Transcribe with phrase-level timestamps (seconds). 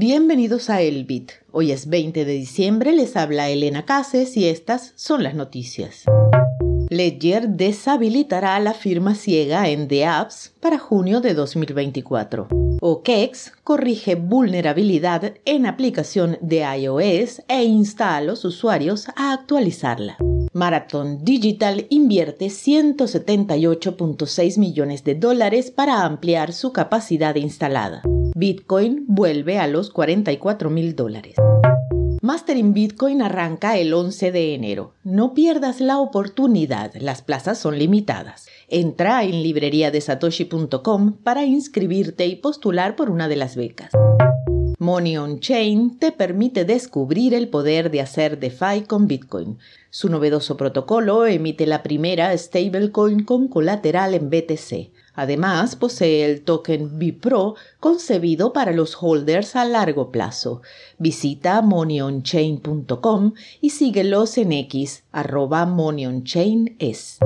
[0.00, 1.32] Bienvenidos a El Bit.
[1.52, 6.04] Hoy es 20 de diciembre, les habla Elena Cases y estas son las noticias.
[6.88, 12.48] Ledger deshabilitará la firma ciega en The Apps para junio de 2024.
[12.80, 20.16] OKEx corrige vulnerabilidad en aplicación de iOS e insta a los usuarios a actualizarla.
[20.54, 28.00] Marathon Digital invierte 178.6 millones de dólares para ampliar su capacidad instalada.
[28.40, 31.34] Bitcoin vuelve a los 44 mil dólares.
[32.22, 34.94] Mastering Bitcoin arranca el 11 de enero.
[35.04, 38.46] No pierdas la oportunidad, las plazas son limitadas.
[38.68, 43.90] Entra en libreriadesatoshi.com para inscribirte y postular por una de las becas.
[44.78, 49.58] Money on Chain te permite descubrir el poder de hacer DeFi con Bitcoin.
[49.90, 54.92] Su novedoso protocolo emite la primera stablecoin con colateral en BTC.
[55.20, 60.62] Además, posee el token BIPRO concebido para los holders a largo plazo.
[60.96, 67.18] Visita moneyonchain.com y síguelos en X, arroba moneyonchain.es.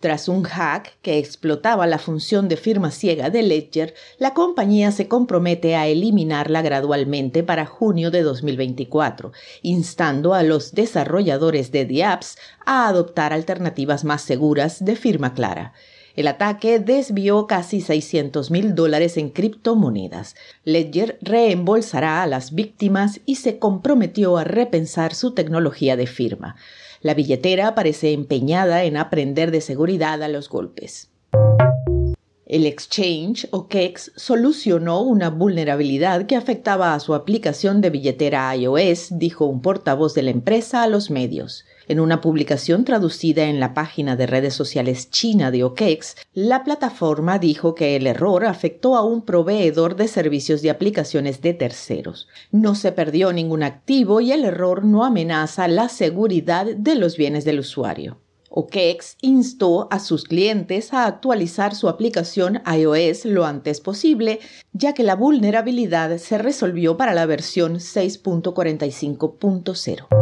[0.00, 5.06] Tras un hack que explotaba la función de firma ciega de Ledger, la compañía se
[5.06, 12.38] compromete a eliminarla gradualmente para junio de 2024, instando a los desarrolladores de The Apps
[12.64, 15.74] a adoptar alternativas más seguras de firma clara.
[16.14, 20.34] El ataque desvió casi 600 mil dólares en criptomonedas.
[20.64, 26.56] Ledger reembolsará a las víctimas y se comprometió a repensar su tecnología de firma.
[27.00, 31.08] La billetera parece empeñada en aprender de seguridad a los golpes.
[32.52, 39.18] El exchange o KEX solucionó una vulnerabilidad que afectaba a su aplicación de billetera iOS,
[39.18, 41.64] dijo un portavoz de la empresa a los medios.
[41.88, 47.38] En una publicación traducida en la página de redes sociales china de OKEX, la plataforma
[47.38, 52.28] dijo que el error afectó a un proveedor de servicios de aplicaciones de terceros.
[52.50, 57.44] No se perdió ningún activo y el error no amenaza la seguridad de los bienes
[57.44, 58.18] del usuario.
[58.54, 64.40] OKEx instó a sus clientes a actualizar su aplicación iOS lo antes posible,
[64.72, 70.21] ya que la vulnerabilidad se resolvió para la versión 6.45.0.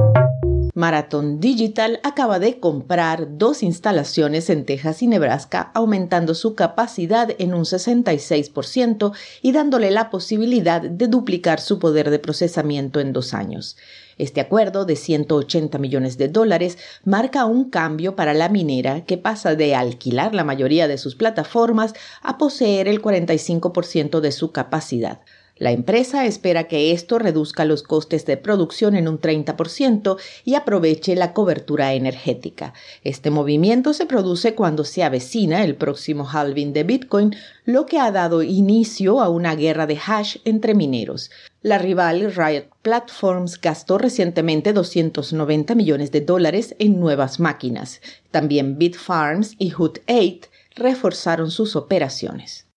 [0.81, 7.53] Marathon Digital acaba de comprar dos instalaciones en Texas y Nebraska, aumentando su capacidad en
[7.53, 13.77] un 66% y dándole la posibilidad de duplicar su poder de procesamiento en dos años.
[14.17, 19.55] Este acuerdo de 180 millones de dólares marca un cambio para la minera que pasa
[19.55, 21.93] de alquilar la mayoría de sus plataformas
[22.23, 25.21] a poseer el 45% de su capacidad.
[25.61, 31.15] La empresa espera que esto reduzca los costes de producción en un 30% y aproveche
[31.17, 32.73] la cobertura energética.
[33.05, 38.11] Este movimiento se produce cuando se avecina el próximo halving de Bitcoin, lo que ha
[38.11, 41.31] dado inicio a una guerra de hash entre mineros.
[41.61, 48.01] La rival Riot Platforms gastó recientemente 290 millones de dólares en nuevas máquinas.
[48.31, 52.70] También Bitfarms y Hut8 reforzaron sus operaciones.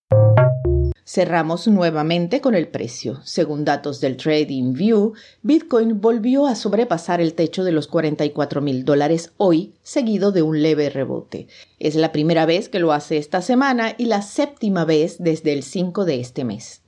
[1.06, 3.20] Cerramos nuevamente con el precio.
[3.24, 8.86] Según datos del Trading View, Bitcoin volvió a sobrepasar el techo de los 44 mil
[8.86, 11.48] dólares hoy, seguido de un leve rebote.
[11.80, 15.64] Es la primera vez que lo hace esta semana y la séptima vez desde el
[15.64, 16.82] 5 de este mes.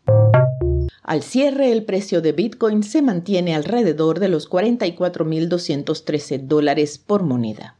[1.03, 7.77] Al cierre, el precio de Bitcoin se mantiene alrededor de los 44.213 dólares por moneda.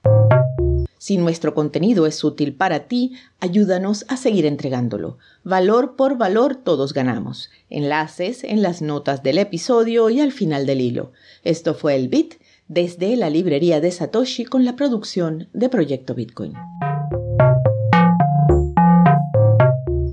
[1.06, 5.20] Si nuestro contenido es útil para ti, ayúdanos a seguir entregándolo.
[5.44, 7.52] Valor por valor todos ganamos.
[7.70, 11.12] Enlaces en las notas del episodio y al final del hilo.
[11.44, 16.54] Esto fue el Bit desde la librería de Satoshi con la producción de Proyecto Bitcoin.